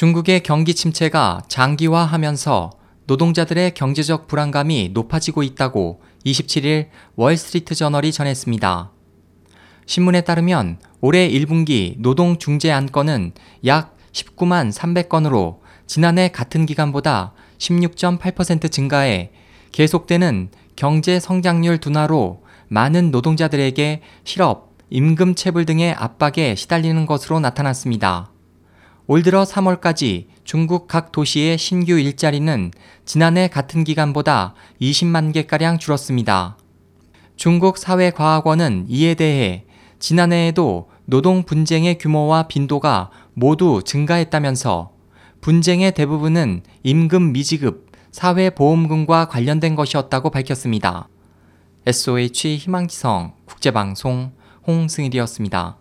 [0.00, 2.70] 중국의 경기 침체가 장기화하면서
[3.04, 8.92] 노동자들의 경제적 불안감이 높아지고 있다고 27일 월스트리트 저널이 전했습니다.
[9.84, 13.32] 신문에 따르면 올해 1분기 노동 중재 안건은
[13.66, 19.32] 약 19만 300건으로 지난해 같은 기간보다 16.8% 증가해
[19.72, 28.30] 계속되는 경제 성장률 둔화로 많은 노동자들에게 실업, 임금 체불 등의 압박에 시달리는 것으로 나타났습니다.
[29.12, 32.70] 올 들어 3월까지 중국 각 도시의 신규 일자리는
[33.04, 36.56] 지난해 같은 기간보다 20만 개가량 줄었습니다.
[37.34, 39.64] 중국 사회과학원은 이에 대해
[39.98, 44.92] 지난해에도 노동 분쟁의 규모와 빈도가 모두 증가했다면서
[45.40, 51.08] 분쟁의 대부분은 임금 미지급, 사회보험금과 관련된 것이었다고 밝혔습니다.
[51.84, 54.30] SOH 희망지성 국제방송
[54.68, 55.80] 홍승일이었습니다.